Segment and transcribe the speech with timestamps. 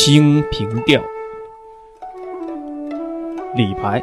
[0.00, 1.02] 清平调》，
[3.56, 4.00] 李白。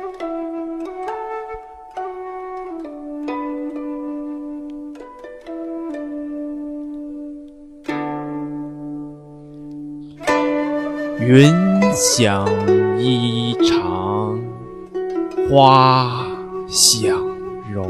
[11.22, 11.50] 云
[11.94, 12.46] 想
[13.00, 14.38] 衣裳
[15.50, 16.28] 花
[16.68, 17.18] 想
[17.74, 17.90] 容，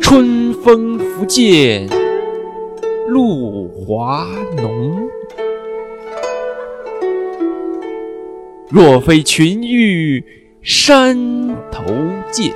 [0.00, 1.95] 春风拂槛
[3.08, 4.26] 露华
[4.56, 5.08] 浓。
[8.68, 10.24] 若非群玉
[10.60, 11.16] 山
[11.70, 11.84] 头
[12.32, 12.52] 见，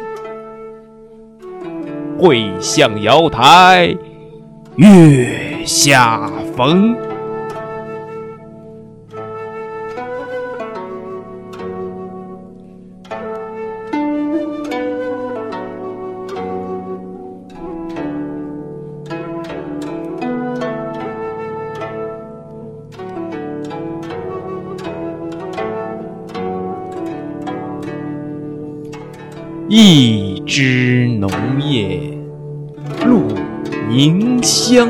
[2.19, 3.97] 会向瑶台
[4.77, 6.97] 月下逢。
[29.73, 32.01] 一枝浓叶
[33.07, 33.23] 露
[33.89, 34.89] 凝香，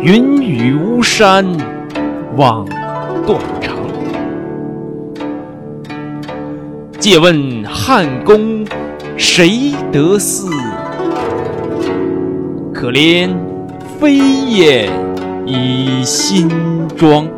[0.00, 1.44] 云雨巫山
[2.38, 2.64] 枉
[3.26, 3.76] 断肠。
[6.98, 8.64] 借问汉宫
[9.18, 10.48] 谁得似？
[12.72, 13.28] 可怜
[14.00, 14.90] 飞燕
[15.44, 16.48] 倚新
[16.96, 17.28] 妆。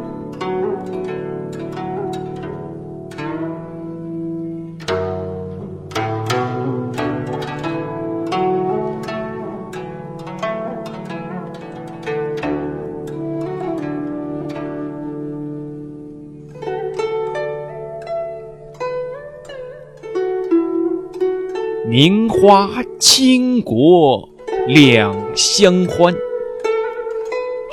[22.01, 22.71] 名花
[23.01, 24.29] 倾国
[24.69, 26.15] 两相欢，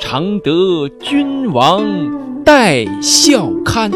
[0.00, 1.84] 常得君王
[2.44, 3.88] 带笑看。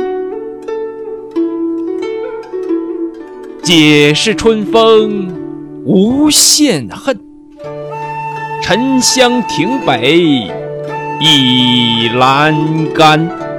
[3.60, 5.34] 解释春风
[5.84, 7.18] 无限恨，
[8.62, 10.16] 沉香亭北
[11.20, 13.49] 倚阑干。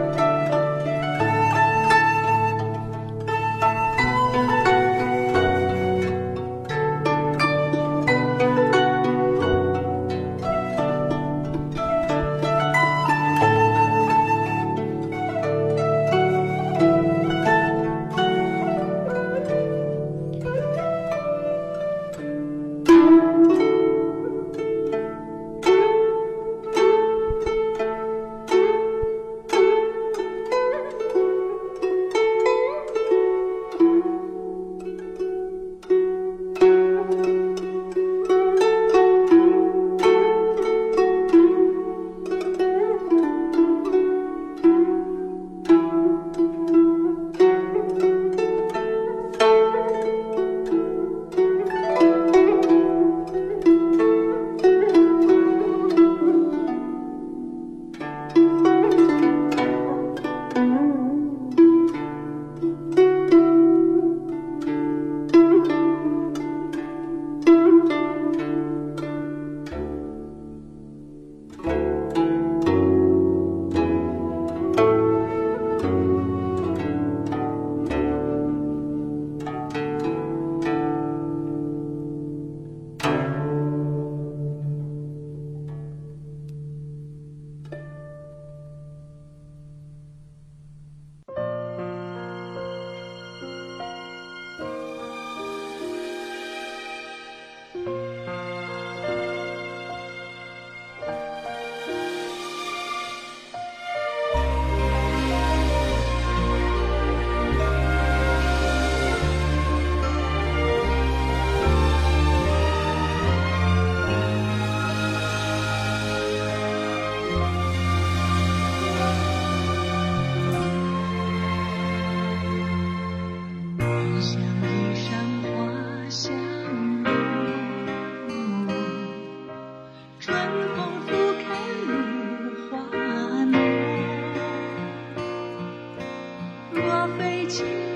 [137.52, 137.91] Thank you.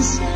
[0.00, 0.29] eyes.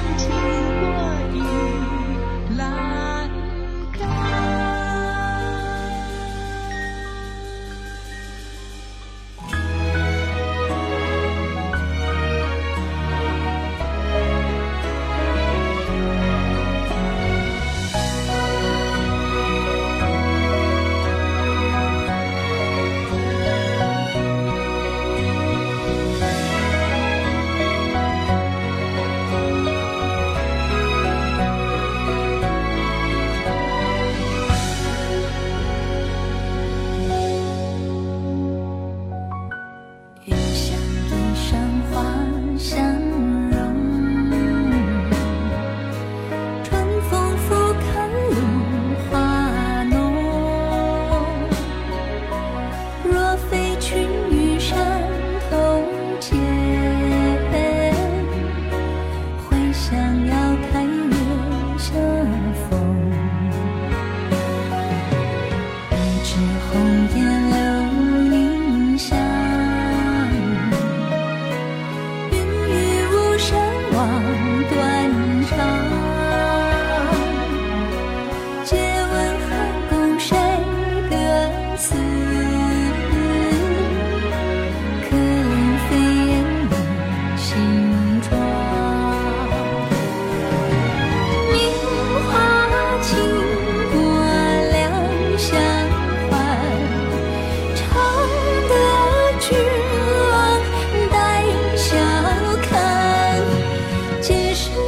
[104.34, 104.83] 栏